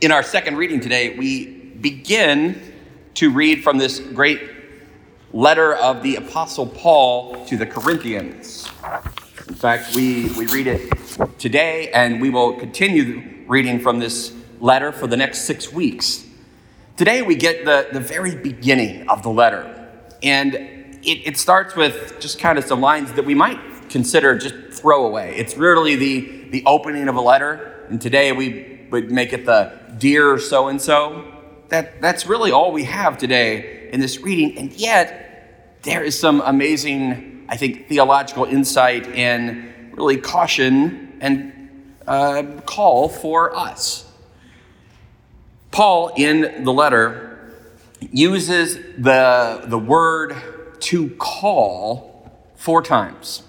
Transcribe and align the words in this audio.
In 0.00 0.12
our 0.12 0.22
second 0.22 0.56
reading 0.56 0.80
today, 0.80 1.14
we 1.18 1.44
begin 1.46 2.58
to 3.12 3.30
read 3.30 3.62
from 3.62 3.76
this 3.76 4.00
great 4.00 4.40
letter 5.30 5.74
of 5.74 6.02
the 6.02 6.16
Apostle 6.16 6.66
Paul 6.66 7.44
to 7.44 7.58
the 7.58 7.66
Corinthians. 7.66 8.66
In 9.46 9.54
fact, 9.54 9.94
we, 9.94 10.30
we 10.38 10.46
read 10.46 10.68
it 10.68 10.90
today, 11.38 11.90
and 11.92 12.18
we 12.18 12.30
will 12.30 12.54
continue 12.54 13.44
reading 13.46 13.78
from 13.78 13.98
this 13.98 14.32
letter 14.58 14.90
for 14.90 15.06
the 15.06 15.18
next 15.18 15.42
six 15.42 15.70
weeks. 15.70 16.24
Today, 16.96 17.20
we 17.20 17.34
get 17.34 17.66
the, 17.66 17.88
the 17.92 18.00
very 18.00 18.34
beginning 18.34 19.06
of 19.06 19.22
the 19.22 19.28
letter, 19.28 19.90
and 20.22 20.54
it, 20.54 21.26
it 21.26 21.36
starts 21.36 21.76
with 21.76 22.18
just 22.20 22.38
kind 22.38 22.56
of 22.56 22.64
some 22.64 22.80
lines 22.80 23.12
that 23.12 23.26
we 23.26 23.34
might 23.34 23.90
consider 23.90 24.38
just 24.38 24.80
throwaway. 24.80 25.36
It's 25.36 25.58
really 25.58 25.94
the, 25.96 26.48
the 26.52 26.62
opening 26.64 27.06
of 27.06 27.16
a 27.16 27.20
letter, 27.20 27.84
and 27.90 28.00
today 28.00 28.32
we 28.32 28.79
would 28.90 29.10
make 29.10 29.32
it 29.32 29.46
the 29.46 29.72
dear 29.98 30.38
so 30.38 30.68
and 30.68 30.80
so. 30.80 31.24
That 31.68 32.00
That's 32.00 32.26
really 32.26 32.50
all 32.50 32.72
we 32.72 32.84
have 32.84 33.18
today 33.18 33.90
in 33.92 34.00
this 34.00 34.18
reading, 34.20 34.58
and 34.58 34.72
yet 34.72 35.78
there 35.82 36.02
is 36.02 36.18
some 36.18 36.42
amazing, 36.44 37.46
I 37.48 37.56
think, 37.56 37.88
theological 37.88 38.44
insight 38.44 39.06
and 39.08 39.96
really 39.96 40.16
caution 40.16 41.18
and 41.20 41.92
uh, 42.06 42.42
call 42.66 43.08
for 43.08 43.56
us. 43.56 44.10
Paul, 45.70 46.12
in 46.16 46.64
the 46.64 46.72
letter, 46.72 47.54
uses 48.10 48.76
the, 48.98 49.62
the 49.66 49.78
word 49.78 50.34
to 50.80 51.10
call 51.10 52.30
four 52.56 52.82
times. 52.82 53.42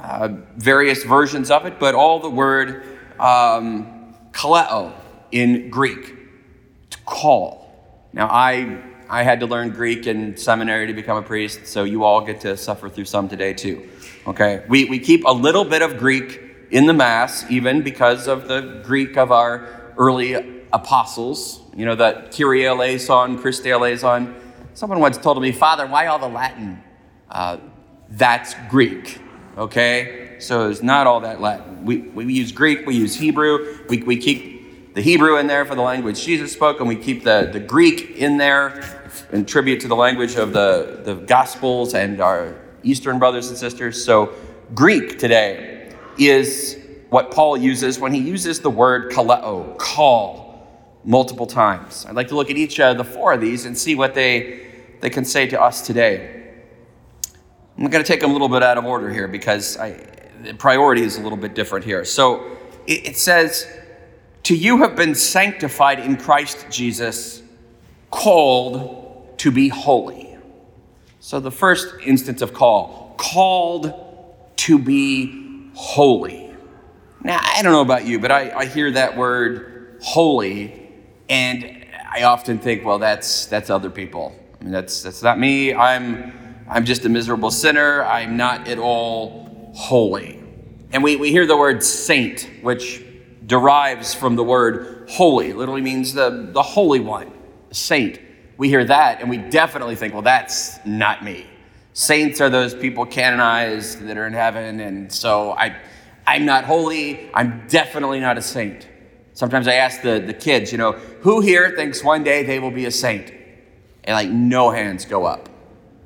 Uh, 0.00 0.28
various 0.56 1.04
versions 1.04 1.50
of 1.50 1.64
it, 1.64 1.78
but 1.78 1.94
all 1.94 2.18
the 2.20 2.28
word 2.28 2.84
um, 3.18 3.93
kaleo 4.34 4.92
in 5.30 5.70
Greek, 5.70 6.14
to 6.90 6.98
call. 7.06 7.72
Now, 8.12 8.28
I, 8.28 8.82
I 9.08 9.22
had 9.22 9.40
to 9.40 9.46
learn 9.46 9.70
Greek 9.70 10.06
in 10.06 10.36
seminary 10.36 10.86
to 10.86 10.92
become 10.92 11.16
a 11.16 11.22
priest, 11.22 11.66
so 11.66 11.84
you 11.84 12.04
all 12.04 12.20
get 12.20 12.40
to 12.40 12.56
suffer 12.56 12.88
through 12.88 13.06
some 13.06 13.28
today 13.28 13.54
too. 13.54 13.88
Okay? 14.26 14.64
We, 14.68 14.84
we 14.84 14.98
keep 14.98 15.24
a 15.24 15.32
little 15.32 15.64
bit 15.64 15.82
of 15.82 15.98
Greek 15.98 16.40
in 16.70 16.86
the 16.86 16.92
Mass, 16.92 17.48
even 17.50 17.82
because 17.82 18.28
of 18.28 18.48
the 18.48 18.82
Greek 18.84 19.16
of 19.16 19.32
our 19.32 19.92
early 19.96 20.64
apostles, 20.72 21.60
you 21.76 21.84
know, 21.84 21.94
the 21.94 22.28
Kyrie 22.36 22.66
eleison, 22.66 23.38
Christe 23.38 23.66
eleison. 23.66 24.34
Someone 24.74 24.98
once 24.98 25.16
told 25.16 25.40
me, 25.40 25.52
Father, 25.52 25.86
why 25.86 26.06
all 26.06 26.18
the 26.18 26.28
Latin? 26.28 26.82
Uh, 27.30 27.58
that's 28.10 28.54
Greek, 28.68 29.20
okay? 29.56 30.23
So 30.38 30.68
it's 30.68 30.82
not 30.82 31.06
all 31.06 31.20
that 31.20 31.40
Latin. 31.40 31.84
We, 31.84 31.98
we 31.98 32.32
use 32.32 32.52
Greek, 32.52 32.86
we 32.86 32.94
use 32.94 33.14
Hebrew, 33.14 33.78
we, 33.88 34.02
we 34.02 34.16
keep 34.16 34.94
the 34.94 35.02
Hebrew 35.02 35.38
in 35.38 35.48
there 35.48 35.64
for 35.64 35.74
the 35.74 35.82
language 35.82 36.24
Jesus 36.24 36.52
spoke, 36.52 36.78
and 36.78 36.88
we 36.88 36.96
keep 36.96 37.24
the, 37.24 37.50
the 37.52 37.60
Greek 37.60 38.12
in 38.12 38.36
there 38.36 39.02
in 39.32 39.44
tribute 39.44 39.80
to 39.80 39.88
the 39.88 39.96
language 39.96 40.36
of 40.36 40.52
the, 40.52 41.00
the 41.04 41.14
Gospels 41.14 41.94
and 41.94 42.20
our 42.20 42.54
Eastern 42.84 43.18
brothers 43.18 43.48
and 43.48 43.58
sisters. 43.58 44.04
So 44.04 44.32
Greek 44.74 45.18
today 45.18 45.92
is 46.16 46.78
what 47.10 47.30
Paul 47.30 47.56
uses 47.56 47.98
when 47.98 48.12
he 48.12 48.20
uses 48.20 48.60
the 48.60 48.70
word 48.70 49.10
kaleo, 49.10 49.76
call 49.78 51.00
multiple 51.04 51.46
times. 51.46 52.06
I'd 52.06 52.14
like 52.14 52.28
to 52.28 52.36
look 52.36 52.50
at 52.50 52.56
each 52.56 52.80
of 52.80 52.96
the 52.96 53.04
four 53.04 53.32
of 53.32 53.40
these 53.40 53.66
and 53.66 53.76
see 53.76 53.94
what 53.94 54.14
they, 54.14 54.66
they 55.00 55.10
can 55.10 55.24
say 55.24 55.46
to 55.48 55.60
us 55.60 55.84
today. 55.86 56.52
I'm 57.76 57.88
going 57.88 58.02
to 58.02 58.06
take 58.06 58.20
them 58.20 58.30
a 58.30 58.32
little 58.32 58.48
bit 58.48 58.62
out 58.62 58.78
of 58.78 58.84
order 58.84 59.12
here 59.12 59.26
because 59.26 59.76
I, 59.76 59.98
the 60.44 60.54
priority 60.54 61.02
is 61.02 61.16
a 61.16 61.20
little 61.20 61.38
bit 61.38 61.54
different 61.54 61.84
here. 61.84 62.04
So 62.04 62.56
it, 62.86 63.08
it 63.08 63.16
says, 63.16 63.66
To 64.44 64.56
you 64.56 64.78
have 64.78 64.96
been 64.96 65.14
sanctified 65.14 65.98
in 66.00 66.16
Christ 66.16 66.66
Jesus, 66.70 67.42
called 68.10 69.38
to 69.38 69.50
be 69.50 69.68
holy. 69.68 70.36
So 71.20 71.40
the 71.40 71.50
first 71.50 71.94
instance 72.04 72.42
of 72.42 72.52
call, 72.52 73.14
called 73.16 73.92
to 74.56 74.78
be 74.78 75.70
holy. 75.74 76.54
Now, 77.22 77.40
I 77.42 77.62
don't 77.62 77.72
know 77.72 77.80
about 77.80 78.06
you, 78.06 78.18
but 78.18 78.30
I, 78.30 78.50
I 78.50 78.66
hear 78.66 78.90
that 78.92 79.16
word 79.16 79.98
holy 80.02 80.90
and 81.28 81.86
I 82.14 82.24
often 82.24 82.58
think, 82.58 82.84
well, 82.84 82.98
that's, 82.98 83.46
that's 83.46 83.70
other 83.70 83.90
people. 83.90 84.38
I 84.60 84.64
mean, 84.64 84.72
that's, 84.72 85.02
that's 85.02 85.22
not 85.22 85.38
me. 85.38 85.74
I'm, 85.74 86.32
I'm 86.68 86.84
just 86.84 87.04
a 87.04 87.08
miserable 87.08 87.50
sinner. 87.50 88.04
I'm 88.04 88.36
not 88.36 88.68
at 88.68 88.78
all 88.78 89.72
holy. 89.74 90.33
And 90.94 91.02
we, 91.02 91.16
we 91.16 91.32
hear 91.32 91.44
the 91.44 91.56
word 91.56 91.82
saint, 91.82 92.48
which 92.62 93.04
derives 93.44 94.14
from 94.14 94.36
the 94.36 94.44
word 94.44 95.08
holy. 95.10 95.50
It 95.50 95.56
literally 95.56 95.82
means 95.82 96.14
the, 96.14 96.50
the 96.52 96.62
holy 96.62 97.00
one, 97.00 97.32
saint. 97.72 98.20
We 98.58 98.68
hear 98.68 98.84
that 98.84 99.20
and 99.20 99.28
we 99.28 99.38
definitely 99.38 99.96
think, 99.96 100.12
well, 100.12 100.22
that's 100.22 100.78
not 100.86 101.24
me. 101.24 101.48
Saints 101.94 102.40
are 102.40 102.48
those 102.48 102.76
people 102.76 103.06
canonized 103.06 104.06
that 104.06 104.16
are 104.16 104.28
in 104.28 104.34
heaven. 104.34 104.78
And 104.78 105.12
so 105.12 105.50
I, 105.50 105.76
I'm 106.28 106.44
not 106.44 106.62
holy. 106.62 107.28
I'm 107.34 107.66
definitely 107.66 108.20
not 108.20 108.38
a 108.38 108.42
saint. 108.42 108.88
Sometimes 109.32 109.66
I 109.66 109.74
ask 109.74 110.00
the, 110.00 110.20
the 110.20 110.32
kids, 110.32 110.70
you 110.70 110.78
know, 110.78 110.92
who 110.92 111.40
here 111.40 111.74
thinks 111.74 112.04
one 112.04 112.22
day 112.22 112.44
they 112.44 112.60
will 112.60 112.70
be 112.70 112.84
a 112.84 112.92
saint? 112.92 113.32
And 114.04 114.14
like, 114.14 114.30
no 114.30 114.70
hands 114.70 115.06
go 115.06 115.24
up. 115.24 115.48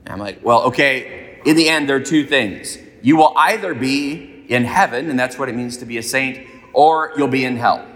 And 0.07 0.15
I'm 0.15 0.19
like, 0.19 0.43
well, 0.43 0.63
okay, 0.63 1.43
in 1.45 1.57
the 1.57 1.69
end, 1.69 1.91
there 1.91 1.97
are 1.97 2.01
two 2.01 2.25
things. 2.25 2.79
You 3.03 3.19
will 3.19 3.35
either 3.37 3.75
be 3.75 4.38
in 4.49 4.65
heaven, 4.65 5.11
and 5.11 5.19
that's 5.19 5.39
what 5.39 5.49
it 5.49 5.55
means 5.55 5.77
to 5.79 5.87
be 5.87 5.99
a 5.99 6.03
saint, 6.03 6.47
or 6.73 7.13
you'll 7.17 7.29
be 7.29 7.45
in 7.45 7.57
hell. 7.57 7.87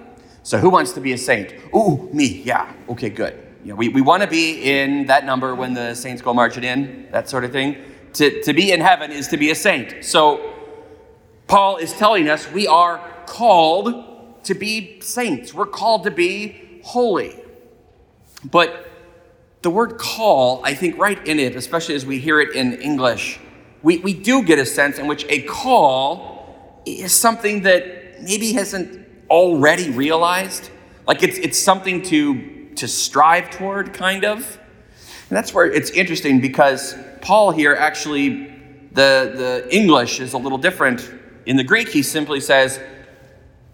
So 0.43 0.59
who 0.59 0.71
wants 0.71 0.93
to 0.93 1.01
be 1.01 1.13
a 1.13 1.19
saint? 1.19 1.55
Ooh, 1.75 2.09
me, 2.13 2.43
yeah, 2.45 2.73
okay, 2.89 3.11
good. 3.11 3.39
You 3.65 3.71
know, 3.71 3.77
we, 3.77 3.89
we 3.89 4.01
want 4.01 4.23
to 4.23 4.29
be 4.29 4.63
in 4.63 5.07
that 5.07 5.25
number 5.25 5.55
when 5.55 5.73
the 5.73 5.95
saints 5.95 6.21
go 6.21 6.35
marching 6.35 6.65
in, 6.65 7.09
that 7.13 7.29
sort 7.29 7.45
of 7.45 7.53
thing. 7.53 7.77
To, 8.15 8.43
to 8.43 8.53
be 8.53 8.73
in 8.73 8.81
heaven 8.81 9.13
is 9.13 9.29
to 9.29 9.37
be 9.37 9.51
a 9.51 9.55
saint. 9.55 10.05
So 10.05 10.53
Paul 11.47 11.77
is 11.77 11.93
telling 11.93 12.29
us 12.29 12.51
we 12.51 12.67
are 12.67 12.99
called 13.27 14.45
to 14.45 14.55
be 14.55 15.01
saints. 15.01 15.55
We're 15.55 15.67
called 15.67 16.05
to 16.05 16.11
be 16.11 16.81
holy. 16.83 17.39
But 18.45 18.91
the 19.63 19.71
word 19.71 19.97
call, 19.97 20.61
I 20.65 20.75
think, 20.75 20.99
right 20.99 21.25
in 21.27 21.39
it, 21.39 21.55
especially 21.55 21.95
as 21.95 22.05
we 22.05 22.19
hear 22.19 22.41
it 22.41 22.55
in 22.57 22.75
English, 22.75 23.39
we, 23.83 23.99
we 23.99 24.13
do 24.13 24.43
get 24.43 24.59
a 24.59 24.67
sense 24.67 24.99
in 24.99 25.07
which 25.07 25.25
a 25.29 25.43
call 25.43 26.32
is 26.85 27.13
something 27.13 27.63
that 27.63 28.23
maybe 28.23 28.53
hasn't 28.53 29.07
already 29.31 29.91
realized. 29.91 30.71
Like 31.07 31.23
it's, 31.23 31.39
it's 31.39 31.59
something 31.59 32.03
to, 32.03 32.71
to 32.77 32.89
strive 32.89 33.51
toward, 33.51 33.93
kind 33.93 34.25
of. 34.25 34.39
And 35.29 35.37
that's 35.37 35.55
where 35.55 35.71
it's 35.71 35.91
interesting 35.91 36.41
because 36.41 36.95
Paul 37.21 37.51
here 37.51 37.75
actually, 37.75 38.49
the, 38.93 39.33
the 39.35 39.69
English 39.71 40.21
is 40.21 40.35
a 40.35 40.39
little 40.39 40.59
different. 40.59 41.11
In 41.47 41.57
the 41.57 41.65
Greek, 41.65 41.89
he 41.89 42.03
simply 42.03 42.41
says, 42.41 42.81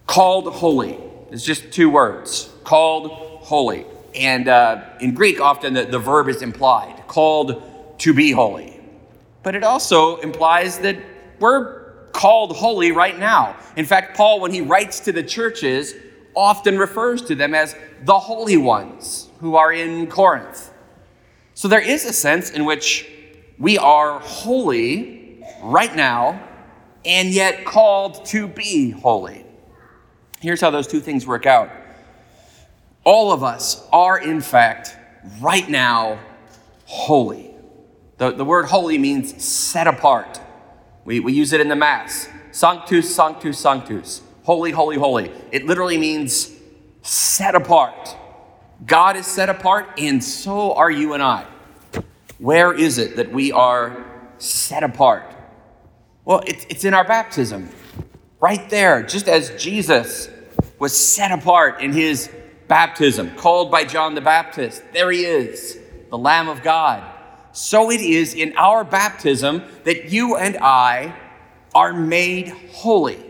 called 0.07 0.53
holy. 0.53 0.97
It's 1.31 1.43
just 1.43 1.71
two 1.71 1.89
words 1.89 2.49
called 2.63 3.11
holy. 3.11 3.85
And 4.15 4.47
uh, 4.47 4.83
in 4.99 5.13
Greek, 5.13 5.39
often 5.39 5.73
the, 5.73 5.85
the 5.85 5.99
verb 5.99 6.29
is 6.29 6.41
implied 6.41 7.03
called 7.07 7.61
to 7.99 8.13
be 8.13 8.31
holy. 8.31 8.79
But 9.43 9.55
it 9.55 9.63
also 9.63 10.17
implies 10.17 10.79
that 10.79 10.97
we're 11.39 11.78
called 12.11 12.55
holy 12.55 12.91
right 12.91 13.17
now. 13.17 13.55
In 13.75 13.85
fact, 13.85 14.15
Paul, 14.15 14.39
when 14.39 14.51
he 14.51 14.61
writes 14.61 14.99
to 15.01 15.11
the 15.11 15.23
churches, 15.23 15.93
often 16.35 16.77
refers 16.77 17.21
to 17.23 17.35
them 17.35 17.53
as 17.53 17.75
the 18.03 18.17
holy 18.17 18.57
ones 18.57 19.29
who 19.39 19.55
are 19.55 19.71
in 19.71 20.07
Corinth. 20.07 20.71
So 21.53 21.67
there 21.67 21.81
is 21.81 22.05
a 22.05 22.13
sense 22.13 22.51
in 22.51 22.65
which 22.65 23.09
we 23.57 23.77
are 23.77 24.19
holy 24.19 25.43
right 25.61 25.93
now 25.93 26.41
and 27.05 27.29
yet 27.29 27.65
called 27.65 28.25
to 28.27 28.47
be 28.47 28.91
holy. 28.91 29.45
Here's 30.39 30.61
how 30.61 30.69
those 30.69 30.87
two 30.87 31.01
things 31.01 31.27
work 31.27 31.45
out. 31.45 31.69
All 33.03 33.31
of 33.31 33.43
us 33.43 33.85
are, 33.91 34.17
in 34.17 34.41
fact, 34.41 34.95
right 35.41 35.67
now, 35.67 36.19
holy. 36.85 37.53
The, 38.17 38.31
the 38.31 38.45
word 38.45 38.65
holy 38.65 38.97
means 38.97 39.43
set 39.43 39.87
apart. 39.87 40.39
We, 41.05 41.19
we 41.19 41.33
use 41.33 41.53
it 41.53 41.61
in 41.61 41.69
the 41.69 41.75
Mass 41.75 42.29
Sanctus, 42.51 43.13
Sanctus, 43.15 43.59
Sanctus. 43.59 44.21
Holy, 44.43 44.71
holy, 44.71 44.97
holy. 44.97 45.31
It 45.51 45.65
literally 45.65 45.97
means 45.97 46.51
set 47.01 47.55
apart. 47.55 48.15
God 48.85 49.15
is 49.15 49.27
set 49.27 49.49
apart, 49.49 49.99
and 49.99 50.23
so 50.23 50.73
are 50.73 50.89
you 50.89 51.13
and 51.13 51.21
I. 51.21 51.45
Where 52.37 52.73
is 52.73 52.97
it 52.97 53.17
that 53.17 53.31
we 53.31 53.51
are 53.51 54.05
set 54.37 54.83
apart? 54.83 55.35
Well, 56.25 56.41
it's, 56.47 56.65
it's 56.69 56.85
in 56.85 56.93
our 56.93 57.03
baptism. 57.03 57.69
Right 58.39 58.69
there, 58.69 59.03
just 59.03 59.27
as 59.27 59.51
Jesus 59.61 60.29
was 60.79 60.97
set 60.97 61.31
apart 61.31 61.81
in 61.81 61.91
his 61.91 62.29
baptism, 62.67 63.35
called 63.35 63.69
by 63.69 63.83
John 63.83 64.15
the 64.15 64.21
Baptist. 64.21 64.81
There 64.93 65.11
he 65.11 65.25
is, 65.25 65.77
the 66.09 66.17
Lamb 66.17 66.47
of 66.47 66.63
God. 66.63 67.03
So 67.51 67.91
it 67.91 68.01
is 68.01 68.33
in 68.33 68.55
our 68.57 68.83
baptism 68.83 69.63
that 69.83 70.11
you 70.11 70.37
and 70.37 70.57
I 70.57 71.15
are 71.73 71.93
made 71.93 72.49
holy. 72.71 73.23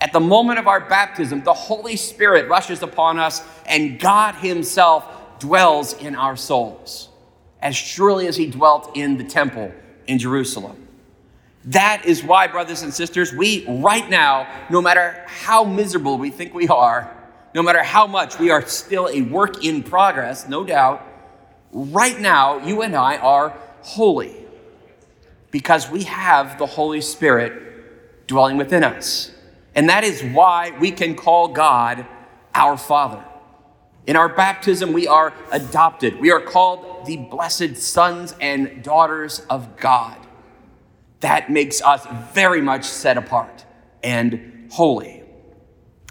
At 0.00 0.12
the 0.12 0.20
moment 0.20 0.58
of 0.58 0.66
our 0.66 0.80
baptism, 0.80 1.44
the 1.44 1.52
Holy 1.52 1.96
Spirit 1.96 2.48
rushes 2.48 2.82
upon 2.82 3.18
us, 3.18 3.42
and 3.66 4.00
God 4.00 4.34
Himself 4.34 5.06
dwells 5.38 5.92
in 5.94 6.16
our 6.16 6.36
souls, 6.36 7.08
as 7.60 7.76
surely 7.76 8.26
as 8.26 8.36
He 8.36 8.46
dwelt 8.46 8.90
in 8.96 9.16
the 9.16 9.24
temple 9.24 9.72
in 10.06 10.18
Jerusalem. 10.18 10.88
That 11.66 12.04
is 12.04 12.24
why, 12.24 12.48
brothers 12.48 12.82
and 12.82 12.92
sisters, 12.92 13.32
we 13.32 13.64
right 13.68 14.08
now, 14.10 14.48
no 14.68 14.82
matter 14.82 15.24
how 15.26 15.62
miserable 15.62 16.18
we 16.18 16.30
think 16.30 16.52
we 16.52 16.66
are, 16.66 17.16
no 17.54 17.62
matter 17.62 17.82
how 17.82 18.06
much 18.06 18.38
we 18.38 18.50
are 18.50 18.66
still 18.66 19.08
a 19.08 19.22
work 19.22 19.64
in 19.64 19.82
progress, 19.84 20.48
no 20.48 20.64
doubt, 20.64 21.06
right 21.72 22.18
now, 22.18 22.64
you 22.64 22.82
and 22.82 22.94
I 22.94 23.16
are 23.16 23.56
holy 23.82 24.36
because 25.50 25.90
we 25.90 26.04
have 26.04 26.58
the 26.58 26.66
Holy 26.66 27.00
Spirit 27.00 28.26
dwelling 28.26 28.56
within 28.56 28.84
us. 28.84 29.30
And 29.74 29.88
that 29.88 30.04
is 30.04 30.22
why 30.22 30.76
we 30.78 30.90
can 30.90 31.14
call 31.14 31.48
God 31.48 32.06
our 32.54 32.76
Father. 32.76 33.24
In 34.06 34.16
our 34.16 34.28
baptism, 34.28 34.92
we 34.92 35.06
are 35.06 35.32
adopted. 35.52 36.18
We 36.20 36.30
are 36.30 36.40
called 36.40 37.06
the 37.06 37.16
blessed 37.16 37.76
sons 37.76 38.34
and 38.40 38.82
daughters 38.82 39.40
of 39.48 39.76
God. 39.76 40.18
That 41.20 41.50
makes 41.50 41.80
us 41.80 42.06
very 42.32 42.60
much 42.60 42.84
set 42.84 43.16
apart 43.16 43.64
and 44.02 44.68
holy. 44.72 45.22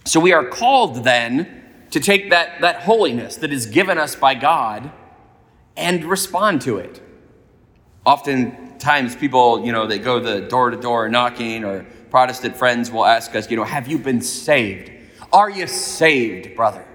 So 0.06 0.20
we 0.20 0.32
are 0.32 0.46
called 0.46 1.04
then 1.04 1.64
to 1.92 2.00
take 2.00 2.30
that, 2.30 2.62
that 2.62 2.84
holiness 2.84 3.36
that 3.38 3.52
is 3.52 3.66
given 3.66 3.98
us 3.98 4.16
by 4.16 4.36
God 4.36 4.92
and 5.78 6.04
respond 6.06 6.62
to 6.62 6.78
it. 6.78 7.02
Oftentimes, 8.06 9.16
people, 9.16 9.66
you 9.66 9.72
know, 9.72 9.88
they 9.88 10.00
go 10.00 10.20
the 10.20 10.42
door 10.42 10.70
to 10.72 10.78
door 10.78 11.10
knocking, 11.10 11.64
or 11.64 11.86
Protestant 12.10 12.56
friends 12.58 12.92
will 12.92 13.06
ask 13.06 13.36
us, 13.36 13.50
you 13.50 13.58
know, 13.58 13.64
have 13.64 13.88
you 13.88 13.98
been 13.98 14.22
saved? 14.22 14.92
Are 15.32 15.50
you 15.50 15.68
saved, 15.68 16.56
brother? 16.56 16.86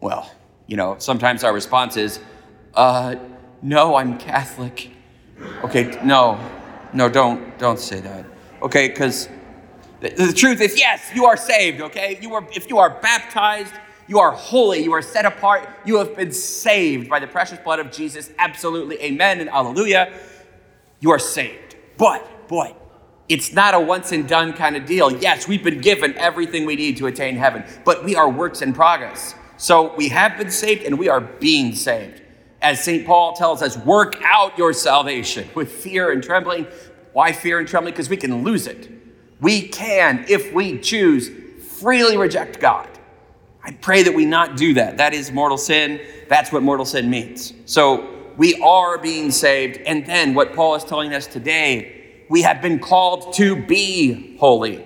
Well, 0.00 0.30
you 0.66 0.76
know, 0.76 0.96
sometimes 0.98 1.44
our 1.44 1.52
response 1.52 1.96
is, 1.96 2.20
uh, 2.74 3.16
no, 3.62 3.94
I'm 3.94 4.18
Catholic. 4.18 4.90
Okay, 5.62 5.98
no, 6.04 6.38
no, 6.92 7.08
don't, 7.08 7.56
don't 7.58 7.78
say 7.78 8.00
that. 8.00 8.24
Okay, 8.62 8.88
because 8.88 9.28
the, 10.00 10.10
the 10.10 10.32
truth 10.32 10.60
is, 10.60 10.78
yes, 10.78 11.10
you 11.14 11.26
are 11.26 11.36
saved, 11.36 11.80
okay? 11.80 12.18
You 12.20 12.34
are, 12.34 12.46
if 12.52 12.68
you 12.68 12.78
are 12.78 12.98
baptized, 13.00 13.74
you 14.06 14.18
are 14.18 14.32
holy. 14.32 14.82
You 14.82 14.92
are 14.92 15.02
set 15.02 15.24
apart. 15.24 15.68
You 15.84 15.98
have 15.98 16.16
been 16.16 16.32
saved 16.32 17.08
by 17.08 17.20
the 17.20 17.26
precious 17.26 17.58
blood 17.58 17.78
of 17.78 17.90
Jesus. 17.90 18.30
Absolutely. 18.38 19.00
Amen 19.02 19.40
and 19.40 19.48
hallelujah. 19.48 20.12
You 21.00 21.10
are 21.10 21.18
saved. 21.18 21.76
But, 21.96 22.48
boy, 22.48 22.74
it's 23.28 23.52
not 23.52 23.74
a 23.74 23.80
once 23.80 24.12
and 24.12 24.28
done 24.28 24.52
kind 24.52 24.76
of 24.76 24.84
deal. 24.84 25.10
Yes, 25.10 25.48
we've 25.48 25.64
been 25.64 25.80
given 25.80 26.16
everything 26.18 26.66
we 26.66 26.76
need 26.76 26.96
to 26.98 27.06
attain 27.06 27.36
heaven, 27.36 27.64
but 27.84 28.04
we 28.04 28.14
are 28.14 28.28
works 28.28 28.60
in 28.60 28.72
progress. 28.72 29.34
So 29.56 29.94
we 29.94 30.08
have 30.08 30.36
been 30.36 30.50
saved 30.50 30.82
and 30.82 30.98
we 30.98 31.08
are 31.08 31.20
being 31.20 31.74
saved. 31.74 32.20
As 32.60 32.82
St. 32.82 33.06
Paul 33.06 33.34
tells 33.34 33.62
us, 33.62 33.76
work 33.78 34.20
out 34.24 34.56
your 34.58 34.72
salvation 34.72 35.48
with 35.54 35.70
fear 35.70 36.12
and 36.12 36.22
trembling. 36.22 36.66
Why 37.12 37.32
fear 37.32 37.58
and 37.58 37.68
trembling? 37.68 37.92
Because 37.92 38.10
we 38.10 38.16
can 38.16 38.42
lose 38.42 38.66
it. 38.66 38.90
We 39.40 39.68
can, 39.68 40.24
if 40.28 40.52
we 40.52 40.78
choose, 40.78 41.30
freely 41.78 42.16
reject 42.16 42.60
God 42.60 42.88
I 43.64 43.72
pray 43.72 44.02
that 44.02 44.14
we 44.14 44.26
not 44.26 44.56
do 44.56 44.74
that. 44.74 44.98
That 44.98 45.14
is 45.14 45.32
mortal 45.32 45.56
sin. 45.56 46.00
That's 46.28 46.52
what 46.52 46.62
mortal 46.62 46.84
sin 46.84 47.08
means. 47.08 47.54
So 47.64 48.32
we 48.36 48.60
are 48.60 48.98
being 48.98 49.30
saved. 49.30 49.78
And 49.78 50.04
then 50.04 50.34
what 50.34 50.54
Paul 50.54 50.74
is 50.74 50.84
telling 50.84 51.14
us 51.14 51.26
today, 51.26 52.24
we 52.28 52.42
have 52.42 52.60
been 52.60 52.78
called 52.78 53.32
to 53.34 53.56
be 53.56 54.36
holy. 54.36 54.84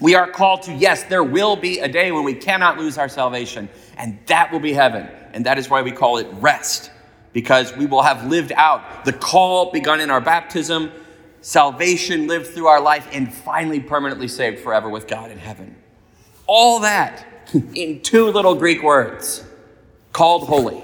We 0.00 0.14
are 0.14 0.30
called 0.30 0.62
to, 0.62 0.72
yes, 0.72 1.04
there 1.04 1.24
will 1.24 1.56
be 1.56 1.78
a 1.80 1.88
day 1.88 2.12
when 2.12 2.24
we 2.24 2.34
cannot 2.34 2.78
lose 2.78 2.98
our 2.98 3.08
salvation, 3.08 3.68
and 3.96 4.18
that 4.26 4.52
will 4.52 4.60
be 4.60 4.72
heaven. 4.72 5.08
And 5.32 5.44
that 5.46 5.58
is 5.58 5.70
why 5.70 5.82
we 5.82 5.90
call 5.90 6.18
it 6.18 6.26
rest, 6.32 6.90
because 7.32 7.74
we 7.76 7.86
will 7.86 8.02
have 8.02 8.26
lived 8.26 8.52
out 8.52 9.04
the 9.04 9.12
call 9.12 9.70
begun 9.70 10.00
in 10.00 10.10
our 10.10 10.20
baptism, 10.20 10.92
salvation 11.40 12.26
lived 12.26 12.48
through 12.48 12.66
our 12.66 12.80
life, 12.80 13.08
and 13.12 13.32
finally 13.32 13.80
permanently 13.80 14.28
saved 14.28 14.60
forever 14.60 14.90
with 14.90 15.06
God 15.06 15.30
in 15.30 15.38
heaven. 15.38 15.74
All 16.46 16.80
that 16.80 17.26
in 17.74 18.00
two 18.02 18.26
little 18.26 18.54
Greek 18.54 18.82
words 18.82 19.44
called 20.12 20.48
holy, 20.48 20.82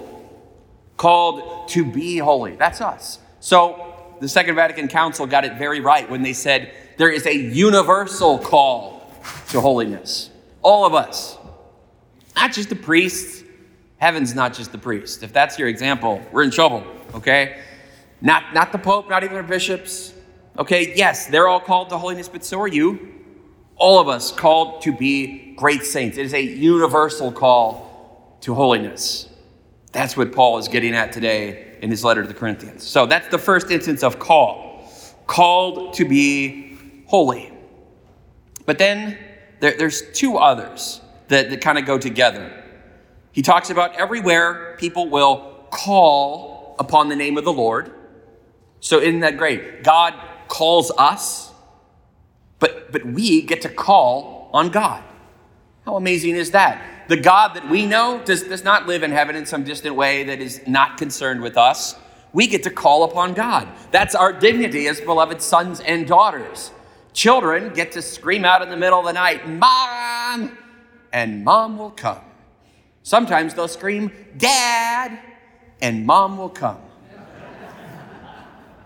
called 0.97 1.69
to 1.71 1.85
be 1.85 2.19
holy. 2.19 2.57
That's 2.57 2.81
us. 2.81 3.19
So 3.41 4.15
the 4.21 4.29
Second 4.29 4.55
Vatican 4.55 4.89
Council 4.89 5.27
got 5.27 5.45
it 5.45 5.55
very 5.55 5.81
right 5.81 6.09
when 6.09 6.23
they 6.23 6.33
said 6.33 6.73
there 6.97 7.11
is 7.11 7.27
a 7.27 7.35
universal 7.35 8.39
call 8.39 9.11
to 9.49 9.61
holiness. 9.61 10.31
All 10.63 10.85
of 10.85 10.95
us, 10.95 11.39
not 12.37 12.53
just 12.53 12.69
the 12.69 12.77
priests. 12.77 13.43
Heaven's 13.99 14.35
not 14.35 14.53
just 14.53 14.73
the 14.73 14.79
priest. 14.79 15.23
If 15.23 15.33
that's 15.33 15.59
your 15.59 15.69
example, 15.69 16.21
we're 16.33 16.43
in 16.43 16.51
trouble, 16.51 16.85
okay? 17.15 17.61
Not, 18.21 18.53
not 18.53 18.73
the 18.73 18.79
Pope, 18.79 19.09
not 19.09 19.25
even 19.25 19.37
our 19.37 19.43
bishops. 19.43 20.13
Okay, 20.59 20.93
yes, 20.97 21.27
they're 21.27 21.49
all 21.49 21.61
called 21.61 21.89
to 21.91 21.99
holiness, 21.99 22.29
but 22.29 22.45
so 22.45 22.61
are 22.61 22.69
you 22.69 23.22
all 23.83 23.99
of 23.99 24.09
us 24.09 24.31
called 24.31 24.81
to 24.83 24.93
be 24.93 25.55
great 25.57 25.83
saints. 25.83 26.17
It 26.17 26.25
is 26.25 26.35
a 26.35 26.41
universal 26.41 27.33
call 27.33 28.39
to 28.43 28.55
holiness. 28.55 29.29
That's 29.91 30.17
what 30.17 30.33
Paul 30.33 30.59
is 30.59 30.69
getting 30.69 30.95
at 30.95 31.11
today 31.11 31.79
in 31.83 31.91
his 31.91 32.05
letter 32.05 32.23
to 32.23 32.29
the 32.29 32.35
Corinthians. 32.35 32.85
So 32.85 33.07
that's 33.07 33.27
the 33.29 33.39
first 33.39 33.73
instance 33.73 34.05
of 34.05 34.21
call 34.21 34.89
called 35.27 35.95
to 35.95 36.05
be 36.05 36.79
holy. 37.07 37.53
But 38.67 38.79
then 38.79 39.19
there, 39.59 39.77
there's 39.77 40.13
two 40.13 40.37
others 40.37 41.01
that, 41.27 41.51
that 41.51 41.61
kind 41.61 41.77
of 41.77 41.85
go 41.85 41.99
together. 41.99 42.63
He 43.33 43.43
talks 43.43 43.69
about 43.69 43.97
everywhere 43.97 44.77
people 44.79 45.11
will 45.11 45.67
call 45.73 46.77
upon 46.79 47.09
the 47.09 47.17
name 47.17 47.37
of 47.37 47.45
the 47.45 47.53
Lord. 47.53 47.91
So, 48.79 49.01
isn't 49.01 49.21
that 49.21 49.39
great? 49.39 49.83
God 49.83 50.15
calls 50.47 50.93
us 50.99 51.52
but, 52.63 52.93
but 52.93 53.05
we 53.05 53.43
get 53.43 53.63
to 53.63 53.69
call 53.69 54.49
on 54.53 54.69
God. 54.69 55.03
How 55.85 55.97
amazing 55.97 56.37
is 56.37 56.53
that? 56.53 57.09
The 57.09 57.17
God 57.17 57.55
that 57.55 57.69
we 57.69 57.87
know 57.87 58.23
does, 58.25 58.45
does 58.45 58.63
not 58.63 58.87
live 58.87 59.03
in 59.03 59.11
heaven 59.11 59.35
in 59.35 59.47
some 59.47 59.65
distant 59.65 59.97
way 59.97 60.23
that 60.23 60.41
is 60.41 60.65
not 60.69 60.97
concerned 60.97 61.43
with 61.43 61.59
us. 61.59 61.97
We 62.33 62.47
get 62.47 62.63
to 62.63 62.71
call 62.71 63.03
upon 63.03 63.35
God. 63.35 63.69
That's 63.91 64.15
our 64.15 64.33
dignity 64.33 64.87
as 64.87 65.01
beloved 65.01 65.43
sons 65.43 65.81
and 65.81 66.07
daughters. 66.07 66.71
Children 67.13 67.75
get 67.75 67.91
to 67.93 68.01
scream 68.01 68.45
out 68.45 68.63
in 68.63 68.71
the 68.71 68.77
middle 68.77 69.01
of 69.01 69.07
the 69.07 69.13
night, 69.13 69.49
Mom! 69.49 70.57
And 71.13 71.45
mom 71.45 71.77
will 71.77 71.91
come. 71.91 72.21
Sometimes 73.03 73.55
they'll 73.55 73.67
scream, 73.67 74.13
Dad! 74.39 75.19
And 75.81 76.07
mom 76.07 76.39
will 76.39 76.49
come. 76.49 76.79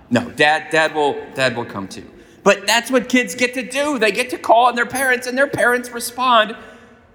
No, 0.09 0.31
dad, 0.31 0.71
dad 0.71 0.95
will, 0.95 1.23
dad 1.35 1.55
will 1.55 1.67
come 1.67 1.89
too. 1.89 2.11
But 2.47 2.65
that's 2.65 2.93
what 2.93 3.09
kids 3.09 3.35
get 3.35 3.55
to 3.55 3.69
do. 3.69 3.99
They 3.99 4.13
get 4.13 4.31
to 4.31 4.39
call 4.39 4.67
on 4.67 4.77
their 4.77 4.87
parents, 4.87 5.27
and 5.27 5.37
their 5.37 5.49
parents 5.49 5.91
respond. 5.91 6.57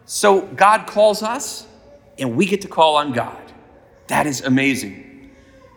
So 0.04 0.42
God 0.42 0.88
calls 0.88 1.24
us, 1.24 1.66
and 2.20 2.36
we 2.36 2.46
get 2.46 2.60
to 2.64 2.68
call 2.68 2.98
on 2.98 3.14
God. 3.14 3.42
That 4.08 4.28
is 4.28 4.42
amazing. 4.42 5.32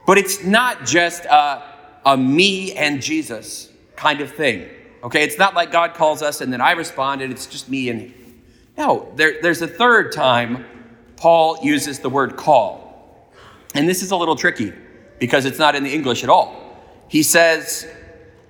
But 0.09 0.19
it's 0.19 0.43
not 0.43 0.85
just 0.85 1.25
a, 1.27 1.63
a 2.05 2.17
me 2.17 2.73
and 2.73 3.01
Jesus 3.01 3.71
kind 3.95 4.21
of 4.21 4.33
thing. 4.33 4.69
Okay, 5.05 5.23
it's 5.23 5.39
not 5.39 5.55
like 5.55 5.71
God 5.71 5.95
calls 5.95 6.21
us 6.21 6.41
and 6.41 6.53
then 6.53 6.61
I 6.61 6.73
respond 6.73 7.23
and 7.23 7.33
it's 7.33 7.47
just 7.47 7.69
me 7.69 7.91
and 7.91 8.01
him. 8.01 8.43
No, 8.77 9.13
there, 9.15 9.41
there's 9.41 9.63
a 9.63 9.69
third 9.69 10.11
time 10.11 10.65
Paul 11.15 11.59
uses 11.63 12.01
the 12.01 12.11
word 12.11 12.37
call. 12.37 13.31
And 13.73 13.89
this 13.89 14.03
is 14.03 14.11
a 14.11 14.17
little 14.17 14.35
tricky 14.35 14.73
because 15.21 15.45
it's 15.45 15.61
not 15.61 15.77
in 15.77 15.85
the 15.85 15.95
English 15.95 16.25
at 16.25 16.29
all. 16.29 16.77
He 17.07 17.23
says 17.23 17.87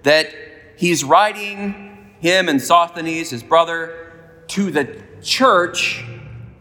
that 0.04 0.32
he's 0.76 1.04
writing 1.04 2.14
him 2.20 2.48
and 2.48 2.60
Sosthenes, 2.60 3.30
his 3.30 3.42
brother, 3.42 4.12
to 4.48 4.70
the 4.70 5.02
church 5.22 6.04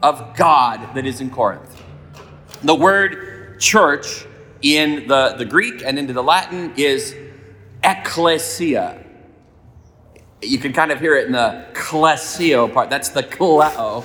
of 0.02 0.36
God 0.36 0.96
that 0.96 1.06
is 1.06 1.22
in 1.22 1.30
Corinth. 1.30 1.82
The 2.64 2.76
word 2.76 3.60
church 3.60 4.26
in 4.62 5.08
the, 5.08 5.36
the 5.38 5.46
Greek 5.46 5.84
and 5.86 5.98
into 5.98 6.14
the 6.14 6.24
Latin 6.24 6.74
is 6.76 7.16
ecclesia. 7.84 9.04
You 10.42 10.58
can 10.58 10.74
kind 10.74 10.92
of 10.92 11.00
hear 11.00 11.16
it 11.16 11.28
in 11.28 11.32
the 11.32 11.66
klesio 11.74 12.74
part. 12.74 12.90
That's 12.90 13.10
the 13.10 13.24
kleo. 13.24 14.04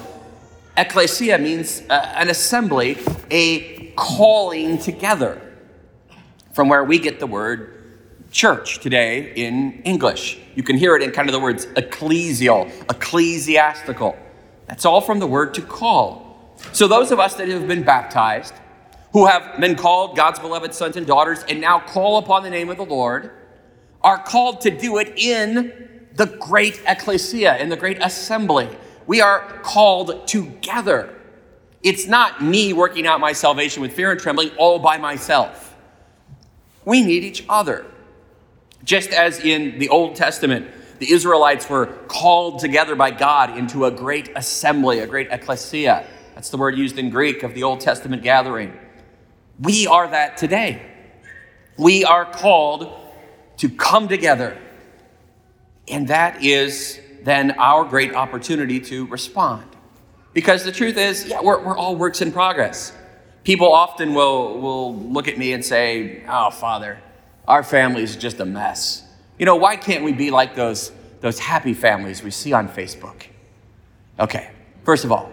Ecclesia 0.76 1.38
means 1.38 1.82
uh, 1.90 2.12
an 2.14 2.28
assembly, 2.28 2.98
a 3.30 3.90
calling 3.96 4.78
together, 4.78 5.40
from 6.52 6.68
where 6.68 6.84
we 6.84 7.00
get 7.00 7.18
the 7.18 7.26
word 7.26 7.77
church 8.30 8.80
today 8.80 9.32
in 9.34 9.82
English. 9.82 10.38
You 10.54 10.62
can 10.62 10.76
hear 10.76 10.96
it 10.96 11.02
in 11.02 11.10
kind 11.12 11.28
of 11.28 11.32
the 11.32 11.40
words 11.40 11.66
ecclesial, 11.66 12.70
ecclesiastical. 12.90 14.16
That's 14.66 14.84
all 14.84 15.00
from 15.00 15.18
the 15.18 15.26
word 15.26 15.54
to 15.54 15.62
call. 15.62 16.54
So, 16.72 16.88
those 16.88 17.10
of 17.10 17.20
us 17.20 17.34
that 17.34 17.48
have 17.48 17.68
been 17.68 17.84
baptized, 17.84 18.54
who 19.12 19.26
have 19.26 19.58
been 19.60 19.76
called 19.76 20.16
God's 20.16 20.38
beloved 20.38 20.74
sons 20.74 20.96
and 20.96 21.06
daughters, 21.06 21.44
and 21.48 21.60
now 21.60 21.80
call 21.80 22.18
upon 22.18 22.42
the 22.42 22.50
name 22.50 22.68
of 22.68 22.76
the 22.76 22.84
Lord, 22.84 23.30
are 24.02 24.22
called 24.22 24.60
to 24.62 24.70
do 24.70 24.98
it 24.98 25.16
in 25.16 25.88
the 26.18 26.26
great 26.26 26.82
ecclesia 26.86 27.56
in 27.58 27.68
the 27.68 27.76
great 27.76 27.98
assembly. 28.02 28.68
We 29.06 29.20
are 29.20 29.60
called 29.62 30.26
together. 30.26 31.14
It's 31.82 32.06
not 32.06 32.42
me 32.42 32.72
working 32.72 33.06
out 33.06 33.20
my 33.20 33.32
salvation 33.32 33.80
with 33.80 33.92
fear 33.92 34.10
and 34.10 34.20
trembling 34.20 34.50
all 34.58 34.80
by 34.80 34.98
myself. 34.98 35.76
We 36.84 37.02
need 37.02 37.22
each 37.22 37.44
other. 37.48 37.86
Just 38.84 39.10
as 39.10 39.40
in 39.40 39.78
the 39.78 39.88
Old 39.88 40.16
Testament, 40.16 40.68
the 40.98 41.12
Israelites 41.12 41.68
were 41.68 41.86
called 42.08 42.58
together 42.60 42.96
by 42.96 43.10
God 43.10 43.56
into 43.56 43.84
a 43.84 43.90
great 43.90 44.30
assembly, 44.34 45.00
a 45.00 45.06
great 45.06 45.28
ecclesia. 45.30 46.06
That's 46.34 46.50
the 46.50 46.56
word 46.56 46.76
used 46.76 46.98
in 46.98 47.10
Greek 47.10 47.42
of 47.42 47.54
the 47.54 47.62
Old 47.62 47.80
Testament 47.80 48.22
gathering. 48.22 48.76
We 49.60 49.86
are 49.86 50.08
that 50.08 50.36
today. 50.36 50.82
We 51.76 52.04
are 52.04 52.24
called 52.24 52.92
to 53.58 53.68
come 53.68 54.08
together. 54.08 54.58
And 55.88 56.08
that 56.08 56.42
is 56.44 57.00
then 57.22 57.52
our 57.52 57.84
great 57.84 58.14
opportunity 58.14 58.80
to 58.80 59.06
respond. 59.06 59.64
Because 60.32 60.64
the 60.64 60.72
truth 60.72 60.96
is, 60.96 61.26
yeah, 61.26 61.40
we're, 61.40 61.62
we're 61.62 61.76
all 61.76 61.96
works 61.96 62.20
in 62.20 62.32
progress. 62.32 62.92
People 63.44 63.72
often 63.72 64.14
will, 64.14 64.60
will 64.60 64.96
look 64.96 65.26
at 65.26 65.38
me 65.38 65.52
and 65.52 65.64
say, 65.64 66.22
Oh, 66.28 66.50
Father, 66.50 67.00
our 67.48 67.62
family 67.62 68.02
is 68.02 68.14
just 68.14 68.38
a 68.40 68.44
mess. 68.44 69.02
You 69.38 69.46
know, 69.46 69.56
why 69.56 69.76
can't 69.76 70.04
we 70.04 70.12
be 70.12 70.30
like 70.30 70.54
those, 70.54 70.92
those 71.20 71.38
happy 71.38 71.72
families 71.72 72.22
we 72.22 72.30
see 72.30 72.52
on 72.52 72.68
Facebook? 72.68 73.26
Okay, 74.20 74.50
first 74.84 75.04
of 75.04 75.10
all, 75.10 75.32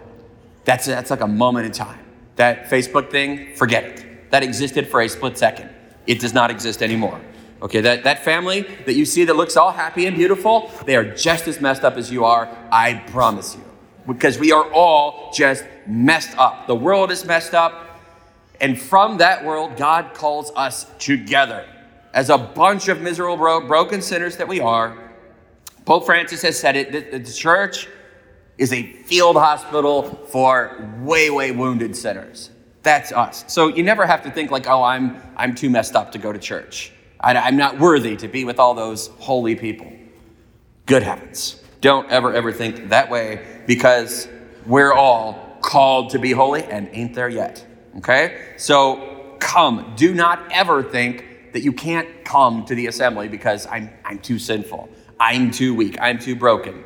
that's, 0.64 0.86
that's 0.86 1.12
like 1.12 1.22
a 1.22 1.28
moment 1.28 1.66
in 1.66 1.72
time. 1.74 2.00
That 2.38 2.70
Facebook 2.70 3.12
thing, 3.12 3.54
forget 3.56 3.84
it. 3.84 4.32
That 4.32 4.44
existed 4.44 4.88
for 4.88 5.02
a 5.02 5.10
split 5.10 5.38
second. 5.38 5.70
It 6.08 6.20
does 6.20 6.34
not 6.34 6.50
exist 6.52 6.82
anymore. 6.82 7.20
Okay, 7.62 7.82
that, 7.82 8.04
that 8.04 8.24
family 8.24 8.62
that 8.86 8.94
you 8.94 9.06
see 9.06 9.26
that 9.26 9.36
looks 9.36 9.58
all 9.58 9.72
happy 9.72 10.06
and 10.06 10.16
beautiful, 10.16 10.72
they 10.86 10.96
are 10.96 11.16
just 11.16 11.48
as 11.48 11.60
messed 11.60 11.84
up 11.84 11.98
as 11.98 12.12
you 12.12 12.24
are, 12.24 12.50
I 12.72 12.96
promise 13.08 13.56
you. 13.56 13.64
Because 14.08 14.40
we 14.40 14.52
are 14.52 14.72
all 14.72 15.32
just 15.34 15.66
messed 15.86 16.38
up. 16.38 16.68
The 16.68 16.76
world 16.76 17.12
is 17.12 17.26
messed 17.26 17.54
up. 17.54 18.00
And 18.62 18.80
from 18.80 19.18
that 19.18 19.44
world, 19.44 19.76
God 19.76 20.14
calls 20.14 20.52
us 20.56 20.86
together 21.00 21.66
as 22.16 22.30
a 22.30 22.38
bunch 22.38 22.88
of 22.88 23.02
miserable, 23.02 23.62
broken 23.68 24.02
sinners 24.02 24.38
that 24.38 24.48
we 24.48 24.62
are, 24.62 24.98
Pope 25.84 26.06
Francis 26.06 26.42
has 26.42 26.58
said 26.58 26.76
it 26.76 27.12
the 27.12 27.32
church 27.32 27.88
is 28.58 28.72
a 28.72 28.94
field 29.04 29.36
hospital 29.36 30.04
for 30.28 30.90
way, 31.02 31.30
way 31.30 31.52
wounded 31.52 31.96
sinners. 31.96 32.50
That's 32.84 33.12
us. 33.12 33.44
So 33.48 33.68
you 33.68 33.84
never 33.84 34.06
have 34.06 34.24
to 34.24 34.32
think 34.32 34.50
like, 34.50 34.66
oh, 34.68 34.82
I'm, 34.82 35.22
I'm 35.36 35.54
too 35.54 35.70
messed 35.70 35.96
up 35.96 36.14
to 36.14 36.18
go 36.18 36.32
to 36.32 36.40
church. 36.40 36.94
I, 37.20 37.36
I'm 37.36 37.58
not 37.58 37.80
worthy 37.80 38.16
to 38.16 38.28
be 38.30 38.46
with 38.46 38.60
all 38.60 38.74
those 38.74 39.08
holy 39.20 39.56
people. 39.56 39.92
Good 40.86 41.04
heavens. 41.04 41.62
Don't 41.82 42.10
ever, 42.10 42.34
ever 42.34 42.54
think 42.54 42.90
that 42.90 43.10
way 43.10 43.46
because 43.68 44.30
we're 44.66 44.94
all 44.94 45.58
called 45.62 46.12
to 46.12 46.20
be 46.20 46.32
holy 46.32 46.64
and 46.64 46.88
ain't 46.94 47.14
there 47.14 47.30
yet. 47.30 47.66
Okay? 47.98 48.54
So 48.56 49.36
come. 49.40 49.94
Do 49.98 50.14
not 50.14 50.50
ever 50.52 50.82
think 50.82 51.35
that 51.56 51.64
you 51.64 51.72
can't 51.72 52.26
come 52.26 52.66
to 52.66 52.76
the 52.76 52.88
assembly 52.88 53.30
because 53.30 53.66
I'm, 53.68 53.90
I'm 54.04 54.20
too 54.20 54.40
sinful, 54.40 54.90
I'm 55.18 55.52
too 55.52 55.74
weak, 55.74 55.96
I'm 56.02 56.20
too 56.20 56.36
broken. 56.36 56.84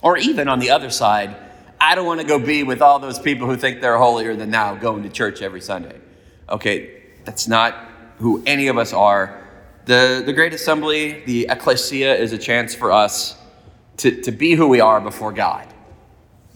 Or 0.00 0.16
even 0.16 0.48
on 0.48 0.58
the 0.58 0.70
other 0.70 0.88
side, 0.88 1.36
I 1.78 1.94
don't 1.94 2.06
want 2.06 2.22
to 2.22 2.26
go 2.26 2.38
be 2.38 2.62
with 2.62 2.80
all 2.80 2.98
those 2.98 3.18
people 3.18 3.46
who 3.46 3.58
think 3.58 3.82
they're 3.82 3.98
holier 3.98 4.34
than 4.36 4.50
thou 4.50 4.74
going 4.74 5.02
to 5.02 5.10
church 5.10 5.42
every 5.42 5.60
Sunday. 5.60 6.00
Okay, 6.48 7.02
that's 7.26 7.46
not 7.46 7.74
who 8.20 8.42
any 8.46 8.68
of 8.68 8.78
us 8.78 8.94
are. 8.94 9.46
The, 9.84 10.22
the 10.24 10.32
Great 10.32 10.54
Assembly, 10.54 11.22
the 11.26 11.48
ecclesia, 11.50 12.14
is 12.14 12.32
a 12.32 12.38
chance 12.38 12.74
for 12.74 12.90
us 12.90 13.36
to, 13.98 14.22
to 14.22 14.32
be 14.32 14.54
who 14.54 14.66
we 14.66 14.80
are 14.80 14.98
before 14.98 15.30
God. 15.30 15.68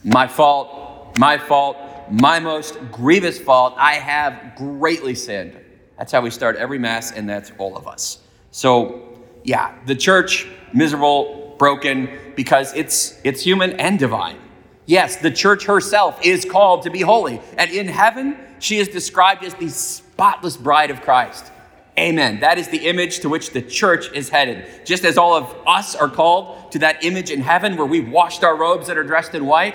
My 0.02 0.28
fault, 0.28 1.18
my 1.18 1.37
fault, 1.37 1.76
my 2.11 2.40
most 2.40 2.78
grievous 2.90 3.38
fault. 3.38 3.75
I 3.76 3.97
have 3.97 4.56
greatly 4.56 5.14
sinned. 5.14 5.61
That's 5.98 6.12
how 6.12 6.20
we 6.20 6.30
start 6.30 6.56
every 6.56 6.78
Mass, 6.78 7.12
and 7.12 7.28
that's 7.28 7.52
all 7.58 7.76
of 7.76 7.86
us. 7.86 8.18
So, 8.50 9.18
yeah, 9.44 9.74
the 9.86 9.96
church, 9.96 10.46
miserable, 10.72 11.56
broken, 11.58 12.08
because 12.36 12.72
it's, 12.74 13.20
it's 13.24 13.42
human 13.42 13.72
and 13.72 13.98
divine. 13.98 14.38
Yes, 14.86 15.16
the 15.16 15.30
church 15.30 15.64
herself 15.64 16.24
is 16.24 16.44
called 16.44 16.84
to 16.84 16.90
be 16.90 17.00
holy. 17.00 17.40
And 17.58 17.70
in 17.70 17.88
heaven, 17.88 18.38
she 18.58 18.78
is 18.78 18.88
described 18.88 19.44
as 19.44 19.54
the 19.54 19.68
spotless 19.68 20.56
bride 20.56 20.90
of 20.90 21.02
Christ. 21.02 21.52
Amen. 21.98 22.40
That 22.40 22.58
is 22.58 22.68
the 22.68 22.86
image 22.86 23.20
to 23.20 23.28
which 23.28 23.50
the 23.50 23.60
church 23.60 24.12
is 24.12 24.28
headed. 24.28 24.86
Just 24.86 25.04
as 25.04 25.18
all 25.18 25.34
of 25.34 25.54
us 25.66 25.96
are 25.96 26.08
called 26.08 26.70
to 26.72 26.78
that 26.78 27.04
image 27.04 27.30
in 27.30 27.40
heaven 27.40 27.76
where 27.76 27.86
we've 27.86 28.08
washed 28.08 28.44
our 28.44 28.56
robes 28.56 28.88
and 28.88 28.96
are 28.98 29.04
dressed 29.04 29.34
in 29.34 29.46
white. 29.46 29.74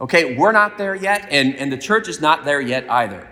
Okay, 0.00 0.36
we're 0.36 0.52
not 0.52 0.76
there 0.76 0.94
yet, 0.94 1.28
and, 1.30 1.56
and 1.56 1.72
the 1.72 1.78
church 1.78 2.08
is 2.08 2.20
not 2.20 2.44
there 2.44 2.60
yet 2.60 2.90
either. 2.90 3.26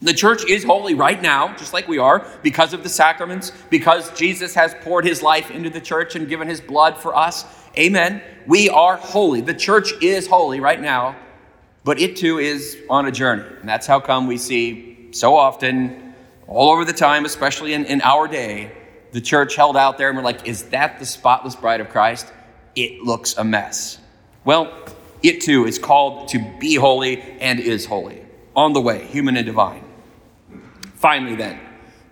The 0.00 0.14
church 0.14 0.44
is 0.48 0.62
holy 0.62 0.94
right 0.94 1.20
now, 1.20 1.56
just 1.56 1.72
like 1.72 1.88
we 1.88 1.98
are, 1.98 2.24
because 2.42 2.72
of 2.72 2.84
the 2.84 2.88
sacraments, 2.88 3.50
because 3.68 4.16
Jesus 4.16 4.54
has 4.54 4.74
poured 4.82 5.04
his 5.04 5.22
life 5.22 5.50
into 5.50 5.70
the 5.70 5.80
church 5.80 6.14
and 6.14 6.28
given 6.28 6.46
his 6.46 6.60
blood 6.60 6.96
for 6.96 7.16
us. 7.16 7.44
Amen. 7.76 8.22
We 8.46 8.68
are 8.70 8.96
holy. 8.96 9.40
The 9.40 9.54
church 9.54 9.92
is 10.00 10.28
holy 10.28 10.60
right 10.60 10.80
now, 10.80 11.16
but 11.82 11.98
it 11.98 12.16
too 12.16 12.38
is 12.38 12.78
on 12.88 13.06
a 13.06 13.10
journey. 13.10 13.44
And 13.60 13.68
that's 13.68 13.88
how 13.88 13.98
come 13.98 14.28
we 14.28 14.38
see 14.38 15.08
so 15.10 15.34
often, 15.34 16.14
all 16.46 16.70
over 16.70 16.84
the 16.84 16.92
time, 16.92 17.24
especially 17.24 17.74
in, 17.74 17.84
in 17.86 18.00
our 18.02 18.28
day, 18.28 18.70
the 19.10 19.20
church 19.20 19.56
held 19.56 19.76
out 19.76 19.98
there 19.98 20.08
and 20.08 20.16
we're 20.16 20.24
like, 20.24 20.46
is 20.46 20.64
that 20.64 21.00
the 21.00 21.06
spotless 21.06 21.56
bride 21.56 21.80
of 21.80 21.88
Christ? 21.88 22.32
It 22.76 23.02
looks 23.02 23.36
a 23.36 23.42
mess. 23.42 23.98
Well, 24.44 24.72
it 25.24 25.40
too 25.40 25.66
is 25.66 25.78
called 25.78 26.28
to 26.28 26.54
be 26.60 26.76
holy 26.76 27.20
and 27.40 27.58
is 27.58 27.84
holy, 27.84 28.22
on 28.54 28.74
the 28.74 28.80
way, 28.80 29.04
human 29.06 29.36
and 29.36 29.44
divine. 29.44 29.84
Finally, 30.98 31.36
then, 31.36 31.60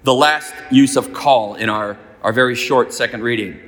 the 0.04 0.14
last 0.14 0.54
use 0.70 0.94
of 0.94 1.12
call 1.12 1.56
in 1.56 1.68
our, 1.68 1.98
our 2.22 2.32
very 2.32 2.54
short 2.54 2.92
second 2.92 3.20
reading. 3.20 3.58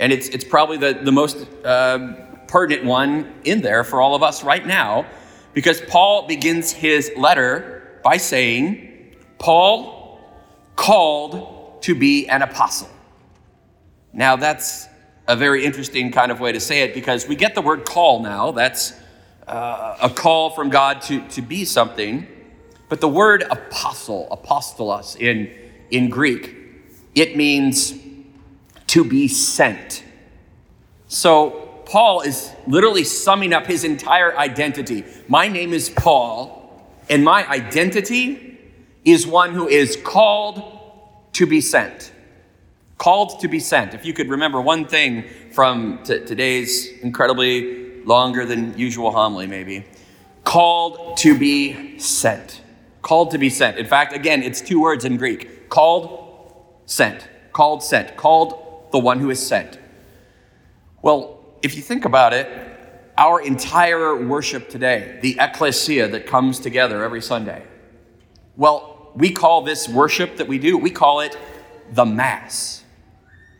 And 0.00 0.12
it's, 0.12 0.26
it's 0.30 0.42
probably 0.42 0.78
the, 0.78 0.98
the 1.00 1.12
most 1.12 1.46
uh, 1.64 2.12
pertinent 2.48 2.84
one 2.84 3.32
in 3.44 3.62
there 3.62 3.84
for 3.84 4.00
all 4.00 4.16
of 4.16 4.24
us 4.24 4.42
right 4.42 4.66
now, 4.66 5.06
because 5.52 5.80
Paul 5.82 6.26
begins 6.26 6.72
his 6.72 7.12
letter 7.16 8.00
by 8.02 8.16
saying, 8.16 9.14
Paul 9.38 10.18
called 10.74 11.80
to 11.82 11.94
be 11.94 12.26
an 12.26 12.42
apostle. 12.42 12.90
Now, 14.12 14.34
that's 14.34 14.88
a 15.28 15.36
very 15.36 15.64
interesting 15.64 16.10
kind 16.10 16.32
of 16.32 16.40
way 16.40 16.50
to 16.50 16.58
say 16.58 16.82
it 16.82 16.94
because 16.94 17.28
we 17.28 17.36
get 17.36 17.54
the 17.54 17.62
word 17.62 17.84
call 17.84 18.24
now. 18.24 18.50
That's 18.50 18.92
uh, 19.46 19.98
a 20.02 20.10
call 20.10 20.50
from 20.50 20.68
God 20.68 21.00
to, 21.02 21.20
to 21.28 21.42
be 21.42 21.64
something. 21.64 22.26
But 22.88 23.00
the 23.00 23.08
word 23.08 23.44
apostle, 23.50 24.28
apostolos 24.30 25.16
in, 25.16 25.50
in 25.90 26.10
Greek, 26.10 26.54
it 27.14 27.36
means 27.36 27.94
to 28.88 29.04
be 29.04 29.28
sent. 29.28 30.04
So 31.08 31.82
Paul 31.86 32.22
is 32.22 32.52
literally 32.66 33.04
summing 33.04 33.52
up 33.52 33.66
his 33.66 33.84
entire 33.84 34.36
identity. 34.36 35.04
My 35.28 35.48
name 35.48 35.72
is 35.72 35.90
Paul, 35.90 36.82
and 37.08 37.24
my 37.24 37.48
identity 37.48 38.58
is 39.04 39.26
one 39.26 39.52
who 39.54 39.68
is 39.68 39.96
called 39.96 40.62
to 41.34 41.46
be 41.46 41.60
sent. 41.60 42.12
Called 42.98 43.40
to 43.40 43.48
be 43.48 43.60
sent. 43.60 43.92
If 43.94 44.06
you 44.06 44.12
could 44.12 44.28
remember 44.28 44.60
one 44.60 44.86
thing 44.86 45.24
from 45.52 46.00
t- 46.04 46.24
today's 46.24 46.88
incredibly 47.00 48.02
longer 48.04 48.44
than 48.46 48.78
usual 48.78 49.10
homily, 49.10 49.46
maybe 49.46 49.84
called 50.44 51.16
to 51.18 51.38
be 51.38 51.98
sent. 51.98 52.60
Called 53.04 53.32
to 53.32 53.38
be 53.38 53.50
sent. 53.50 53.76
In 53.76 53.84
fact, 53.84 54.14
again, 54.14 54.42
it's 54.42 54.62
two 54.62 54.80
words 54.80 55.04
in 55.04 55.18
Greek 55.18 55.68
called, 55.68 56.64
sent. 56.86 57.28
Called, 57.52 57.82
sent. 57.82 58.16
Called, 58.16 58.90
the 58.92 58.98
one 58.98 59.20
who 59.20 59.28
is 59.28 59.46
sent. 59.46 59.78
Well, 61.02 61.38
if 61.62 61.76
you 61.76 61.82
think 61.82 62.06
about 62.06 62.32
it, 62.32 62.48
our 63.18 63.42
entire 63.42 64.16
worship 64.16 64.70
today, 64.70 65.18
the 65.20 65.36
ecclesia 65.38 66.08
that 66.08 66.26
comes 66.26 66.58
together 66.58 67.04
every 67.04 67.20
Sunday, 67.20 67.62
well, 68.56 69.12
we 69.14 69.30
call 69.30 69.60
this 69.60 69.86
worship 69.86 70.38
that 70.38 70.48
we 70.48 70.58
do, 70.58 70.78
we 70.78 70.90
call 70.90 71.20
it 71.20 71.36
the 71.92 72.06
Mass. 72.06 72.84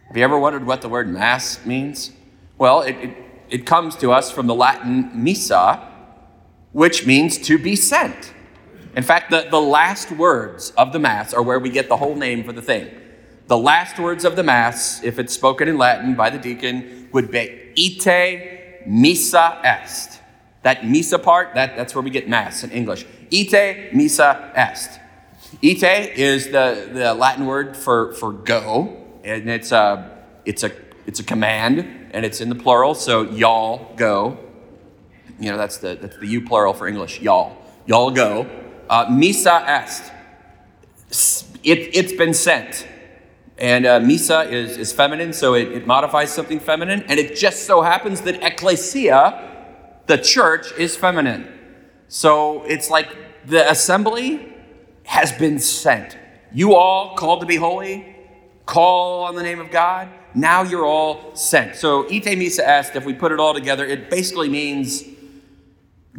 Have 0.08 0.16
you 0.16 0.24
ever 0.24 0.38
wondered 0.38 0.66
what 0.66 0.80
the 0.80 0.88
word 0.88 1.06
Mass 1.06 1.66
means? 1.66 2.12
Well, 2.56 2.80
it, 2.80 2.96
it, 2.96 3.16
it 3.50 3.66
comes 3.66 3.94
to 3.96 4.10
us 4.10 4.30
from 4.30 4.46
the 4.46 4.54
Latin 4.54 5.10
missa, 5.22 5.86
which 6.72 7.06
means 7.06 7.36
to 7.38 7.58
be 7.58 7.76
sent. 7.76 8.33
In 8.96 9.02
fact, 9.02 9.30
the, 9.30 9.46
the 9.50 9.60
last 9.60 10.10
words 10.12 10.70
of 10.76 10.92
the 10.92 10.98
Mass 10.98 11.34
are 11.34 11.42
where 11.42 11.58
we 11.58 11.70
get 11.70 11.88
the 11.88 11.96
whole 11.96 12.14
name 12.14 12.44
for 12.44 12.52
the 12.52 12.62
thing. 12.62 12.90
The 13.46 13.58
last 13.58 13.98
words 13.98 14.24
of 14.24 14.36
the 14.36 14.42
Mass, 14.42 15.02
if 15.02 15.18
it's 15.18 15.32
spoken 15.32 15.68
in 15.68 15.76
Latin 15.76 16.14
by 16.14 16.30
the 16.30 16.38
deacon, 16.38 17.08
would 17.12 17.30
be 17.30 17.72
ite 17.76 18.86
missa 18.86 19.60
est. 19.64 20.20
That 20.62 20.86
missa 20.86 21.18
part, 21.18 21.54
that, 21.54 21.76
that's 21.76 21.94
where 21.94 22.02
we 22.02 22.10
get 22.10 22.28
Mass 22.28 22.64
in 22.64 22.70
English. 22.70 23.04
Ite 23.32 23.92
missa 23.92 24.52
est. 24.54 25.00
Ite 25.62 26.16
is 26.16 26.46
the, 26.46 26.88
the 26.92 27.14
Latin 27.14 27.46
word 27.46 27.76
for, 27.76 28.12
for 28.14 28.32
go, 28.32 28.96
and 29.22 29.50
it's 29.50 29.72
a, 29.72 30.24
it's 30.44 30.62
a 30.62 30.72
it's 31.06 31.20
a 31.20 31.24
command 31.24 31.80
and 32.12 32.24
it's 32.24 32.40
in 32.40 32.48
the 32.48 32.54
plural, 32.54 32.94
so 32.94 33.22
y'all 33.22 33.94
go. 33.96 34.38
You 35.38 35.50
know, 35.50 35.58
that's 35.58 35.78
the, 35.78 35.98
that's 36.00 36.16
the 36.16 36.26
you 36.26 36.46
plural 36.46 36.72
for 36.72 36.86
English, 36.86 37.20
y'all. 37.20 37.56
Y'all 37.86 38.10
go. 38.10 38.48
Uh, 38.88 39.06
missa 39.10 39.64
est. 39.66 40.12
It, 41.62 41.96
it's 41.96 42.12
been 42.12 42.34
sent. 42.34 42.86
And 43.56 43.86
uh, 43.86 44.00
missa 44.00 44.50
is, 44.50 44.76
is 44.76 44.92
feminine, 44.92 45.32
so 45.32 45.54
it, 45.54 45.68
it 45.68 45.86
modifies 45.86 46.32
something 46.32 46.58
feminine. 46.58 47.04
And 47.08 47.20
it 47.20 47.36
just 47.36 47.66
so 47.66 47.82
happens 47.82 48.22
that 48.22 48.42
ecclesia, 48.42 50.02
the 50.06 50.18
church, 50.18 50.72
is 50.76 50.96
feminine. 50.96 51.48
So 52.08 52.64
it's 52.64 52.90
like 52.90 53.16
the 53.46 53.70
assembly 53.70 54.52
has 55.04 55.32
been 55.32 55.58
sent. 55.58 56.18
You 56.52 56.74
all 56.74 57.14
called 57.16 57.40
to 57.40 57.46
be 57.46 57.56
holy, 57.56 58.16
call 58.66 59.24
on 59.24 59.34
the 59.34 59.42
name 59.42 59.60
of 59.60 59.70
God. 59.70 60.08
Now 60.34 60.62
you're 60.62 60.86
all 60.86 61.36
sent. 61.36 61.76
So 61.76 62.08
ite 62.10 62.36
missa 62.36 62.68
est, 62.68 62.96
if 62.96 63.04
we 63.04 63.14
put 63.14 63.30
it 63.30 63.38
all 63.38 63.54
together, 63.54 63.86
it 63.86 64.10
basically 64.10 64.48
means 64.48 65.04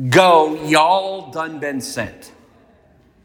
go, 0.10 0.64
y'all 0.66 1.32
done 1.32 1.60
been 1.60 1.82
sent. 1.82 2.32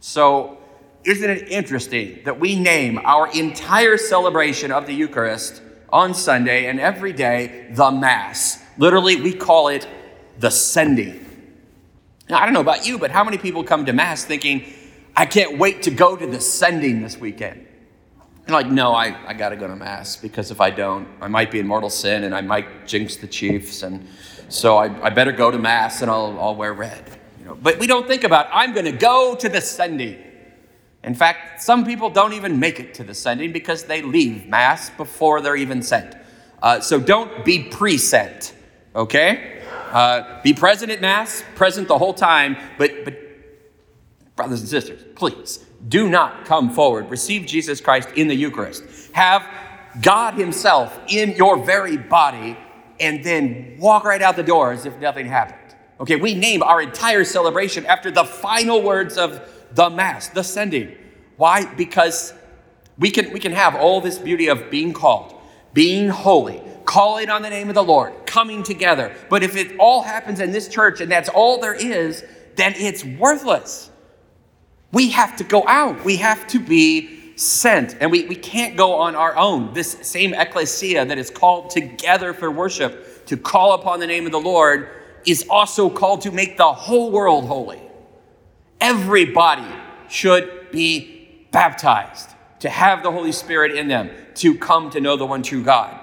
So 0.00 0.58
isn't 1.04 1.30
it 1.30 1.48
interesting 1.48 2.20
that 2.24 2.40
we 2.40 2.58
name 2.58 2.98
our 3.04 3.30
entire 3.32 3.96
celebration 3.96 4.72
of 4.72 4.86
the 4.86 4.92
Eucharist 4.92 5.62
on 5.90 6.14
Sunday 6.14 6.66
and 6.66 6.80
every 6.80 7.12
day 7.12 7.68
the 7.70 7.90
Mass? 7.90 8.62
Literally, 8.78 9.20
we 9.20 9.32
call 9.32 9.68
it 9.68 9.86
the 10.38 10.50
sending. 10.50 11.26
Now, 12.28 12.38
I 12.38 12.44
don't 12.44 12.54
know 12.54 12.60
about 12.60 12.86
you, 12.86 12.98
but 12.98 13.10
how 13.10 13.24
many 13.24 13.38
people 13.38 13.64
come 13.64 13.86
to 13.86 13.92
Mass 13.92 14.24
thinking, 14.24 14.72
I 15.16 15.26
can't 15.26 15.58
wait 15.58 15.82
to 15.82 15.90
go 15.90 16.16
to 16.16 16.26
the 16.26 16.40
sending 16.40 17.02
this 17.02 17.18
weekend? 17.18 17.66
And 18.46 18.54
like, 18.54 18.68
no, 18.68 18.94
I, 18.94 19.16
I 19.26 19.34
got 19.34 19.50
to 19.50 19.56
go 19.56 19.68
to 19.68 19.76
Mass 19.76 20.16
because 20.16 20.50
if 20.50 20.60
I 20.60 20.70
don't, 20.70 21.08
I 21.20 21.28
might 21.28 21.50
be 21.50 21.58
in 21.58 21.66
mortal 21.66 21.90
sin 21.90 22.24
and 22.24 22.34
I 22.34 22.40
might 22.40 22.86
jinx 22.86 23.16
the 23.16 23.26
Chiefs. 23.26 23.82
And 23.82 24.06
so 24.48 24.76
I, 24.76 25.06
I 25.06 25.10
better 25.10 25.32
go 25.32 25.50
to 25.50 25.58
Mass 25.58 26.02
and 26.02 26.10
I'll, 26.10 26.38
I'll 26.40 26.56
wear 26.56 26.72
red. 26.72 27.19
But 27.54 27.78
we 27.78 27.86
don't 27.86 28.06
think 28.06 28.24
about, 28.24 28.48
I'm 28.52 28.72
going 28.72 28.86
to 28.86 28.92
go 28.92 29.34
to 29.34 29.48
the 29.48 29.60
sending. 29.60 30.22
In 31.02 31.14
fact, 31.14 31.62
some 31.62 31.84
people 31.84 32.10
don't 32.10 32.34
even 32.34 32.58
make 32.58 32.78
it 32.78 32.94
to 32.94 33.04
the 33.04 33.14
sending 33.14 33.52
because 33.52 33.84
they 33.84 34.02
leave 34.02 34.46
Mass 34.46 34.90
before 34.90 35.40
they're 35.40 35.56
even 35.56 35.82
sent. 35.82 36.14
Uh, 36.62 36.80
so 36.80 37.00
don't 37.00 37.44
be 37.44 37.64
pre 37.64 37.96
sent, 37.96 38.54
okay? 38.94 39.62
Uh, 39.90 40.42
be 40.42 40.52
present 40.52 40.92
at 40.92 41.00
Mass, 41.00 41.42
present 41.54 41.88
the 41.88 41.96
whole 41.96 42.12
time, 42.12 42.56
but, 42.76 43.04
but, 43.04 43.16
brothers 44.36 44.60
and 44.60 44.68
sisters, 44.68 45.02
please 45.16 45.64
do 45.88 46.08
not 46.08 46.44
come 46.44 46.70
forward. 46.70 47.10
Receive 47.10 47.46
Jesus 47.46 47.80
Christ 47.80 48.10
in 48.14 48.28
the 48.28 48.34
Eucharist. 48.34 48.84
Have 49.12 49.46
God 50.02 50.34
Himself 50.34 50.98
in 51.08 51.32
your 51.32 51.64
very 51.64 51.96
body, 51.96 52.56
and 53.00 53.24
then 53.24 53.76
walk 53.78 54.04
right 54.04 54.20
out 54.20 54.36
the 54.36 54.42
door 54.42 54.72
as 54.72 54.84
if 54.84 54.96
nothing 54.98 55.26
happened. 55.26 55.59
Okay, 56.00 56.16
we 56.16 56.34
name 56.34 56.62
our 56.62 56.80
entire 56.80 57.24
celebration 57.24 57.84
after 57.84 58.10
the 58.10 58.24
final 58.24 58.82
words 58.82 59.18
of 59.18 59.46
the 59.74 59.90
Mass, 59.90 60.28
the 60.28 60.42
sending. 60.42 60.96
Why? 61.36 61.66
Because 61.74 62.32
we 62.98 63.10
can, 63.10 63.30
we 63.32 63.38
can 63.38 63.52
have 63.52 63.74
all 63.74 64.00
this 64.00 64.18
beauty 64.18 64.48
of 64.48 64.70
being 64.70 64.94
called, 64.94 65.34
being 65.74 66.08
holy, 66.08 66.62
calling 66.86 67.28
on 67.28 67.42
the 67.42 67.50
name 67.50 67.68
of 67.68 67.74
the 67.74 67.84
Lord, 67.84 68.14
coming 68.24 68.62
together. 68.62 69.14
But 69.28 69.42
if 69.42 69.56
it 69.56 69.76
all 69.78 70.02
happens 70.02 70.40
in 70.40 70.52
this 70.52 70.68
church 70.68 71.02
and 71.02 71.10
that's 71.10 71.28
all 71.28 71.60
there 71.60 71.74
is, 71.74 72.24
then 72.56 72.72
it's 72.76 73.04
worthless. 73.04 73.90
We 74.92 75.10
have 75.10 75.36
to 75.36 75.44
go 75.44 75.64
out. 75.68 76.02
We 76.02 76.16
have 76.16 76.46
to 76.48 76.58
be 76.58 77.36
sent. 77.36 77.96
And 78.00 78.10
we, 78.10 78.24
we 78.24 78.36
can't 78.36 78.74
go 78.74 78.94
on 78.94 79.14
our 79.14 79.36
own. 79.36 79.74
This 79.74 79.98
same 80.02 80.32
ecclesia 80.32 81.04
that 81.04 81.18
is 81.18 81.30
called 81.30 81.70
together 81.70 82.32
for 82.32 82.50
worship, 82.50 83.26
to 83.26 83.36
call 83.36 83.74
upon 83.74 84.00
the 84.00 84.06
name 84.06 84.26
of 84.26 84.32
the 84.32 84.40
Lord, 84.40 84.99
is 85.26 85.46
also 85.48 85.90
called 85.90 86.22
to 86.22 86.30
make 86.30 86.56
the 86.56 86.72
whole 86.72 87.10
world 87.10 87.46
holy. 87.46 87.80
Everybody 88.80 89.66
should 90.08 90.70
be 90.70 91.46
baptized, 91.50 92.30
to 92.60 92.68
have 92.68 93.02
the 93.02 93.10
Holy 93.10 93.32
Spirit 93.32 93.72
in 93.72 93.88
them, 93.88 94.10
to 94.36 94.56
come 94.56 94.90
to 94.90 95.00
know 95.00 95.16
the 95.16 95.26
one 95.26 95.42
true 95.42 95.62
God. 95.62 95.98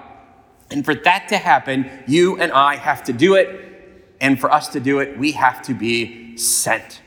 And 0.70 0.84
for 0.84 0.94
that 0.94 1.28
to 1.28 1.36
happen, 1.36 1.90
you 2.06 2.38
and 2.38 2.52
I 2.52 2.76
have 2.76 3.04
to 3.04 3.12
do 3.12 3.34
it. 3.34 3.64
And 4.20 4.38
for 4.38 4.52
us 4.52 4.68
to 4.68 4.80
do 4.80 4.98
it, 4.98 5.18
we 5.18 5.32
have 5.32 5.62
to 5.62 5.74
be 5.74 6.36
sent. 6.36 7.00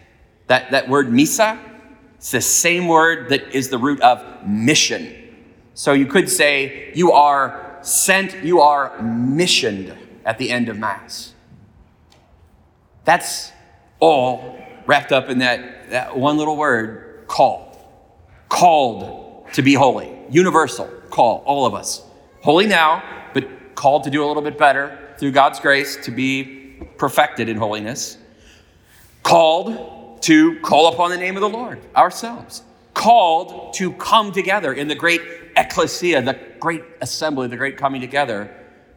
That, 0.48 0.72
that 0.72 0.90
word 0.90 1.12
missa, 1.12 1.60
it's 2.16 2.32
the 2.32 2.42
same 2.42 2.88
word 2.88 3.30
that 3.30 3.54
is 3.56 3.70
the 3.70 3.78
root 3.78 4.02
of 4.02 4.24
mission. 4.48 5.16
So 5.74 5.94
you 5.94 6.06
could 6.06 6.30
say 6.30 6.92
you 6.94 7.12
are 7.12 7.80
sent, 7.82 8.44
you 8.44 8.62
are 8.62 9.02
missioned 9.02 9.96
at 10.26 10.38
the 10.38 10.52
end 10.52 10.70
of 10.70 10.78
Mass. 10.78 11.34
That's 13.04 13.52
all 14.00 14.58
wrapped 14.86 15.12
up 15.12 15.30
in 15.30 15.40
that, 15.40 15.90
that 15.90 16.18
one 16.18 16.38
little 16.38 16.58
word 16.58 17.26
called. 17.28 17.78
Called 18.50 19.48
to 19.54 19.62
be 19.62 19.74
holy. 19.74 20.16
Universal 20.30 20.88
call, 21.10 21.44
all 21.46 21.66
of 21.66 21.74
us. 21.74 22.04
Holy 22.42 22.66
now, 22.66 23.04
but 23.34 23.76
called 23.76 24.04
to 24.06 24.10
do 24.10 24.24
a 24.24 24.28
little 24.28 24.42
bit 24.42 24.58
better 24.58 24.98
through 25.18 25.32
God's 25.32 25.60
grace 25.60 25.98
to 25.98 26.12
be 26.12 26.80
perfected 26.98 27.50
in 27.50 27.58
holiness, 27.58 28.18
called 29.24 30.22
to 30.24 30.60
call 30.62 30.94
upon 30.94 31.12
the 31.12 31.18
name 31.18 31.36
of 31.36 31.42
the 31.42 31.50
Lord 31.50 31.80
ourselves, 31.96 32.64
called 32.94 33.74
to 33.76 33.92
come 33.94 34.32
together 34.32 34.74
in 34.74 34.88
the 34.88 34.96
great 34.96 35.22
ecclesia, 35.56 36.22
the 36.22 36.40
great 36.60 36.84
assembly, 37.02 37.48
the 37.48 37.58
great 37.58 37.78
coming 37.78 38.02
together. 38.02 38.56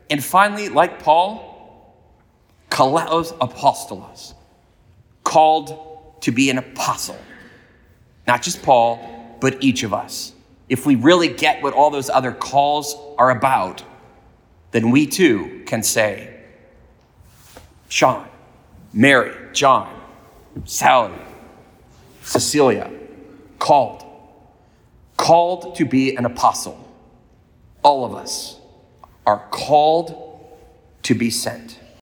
And 0.09 0.23
finally, 0.23 0.69
like 0.69 1.03
Paul, 1.03 1.54
kaleos 2.75 3.33
apostolos, 3.39 4.35
called 5.23 6.21
to 6.21 6.33
be 6.33 6.51
an 6.51 6.59
apostle. 6.59 7.17
Not 8.27 8.43
just 8.43 8.65
Paul, 8.65 9.39
but 9.41 9.63
each 9.63 9.85
of 9.85 9.95
us. 9.95 10.33
If 10.69 10.85
we 10.85 10.97
really 10.97 11.29
get 11.29 11.63
what 11.63 11.73
all 11.73 11.91
those 11.91 12.11
other 12.11 12.33
calls 12.33 12.97
are 13.17 13.31
about, 13.31 13.85
then 14.73 14.91
we 14.91 15.07
too 15.07 15.63
can 15.67 15.85
say, 15.85 16.35
Sean, 17.89 18.27
Mary, 18.93 19.33
John, 19.53 19.95
Sally, 20.65 21.15
Cecilia, 22.23 22.91
called, 23.61 24.03
called 25.17 25.77
to 25.77 25.85
be 25.85 26.17
an 26.17 26.25
apostle. 26.25 26.77
All 27.85 28.05
of 28.05 28.17
us 28.17 28.59
are 29.25 29.47
called 29.53 30.45
to 31.05 31.15
be 31.15 31.31
sent. 31.31 31.79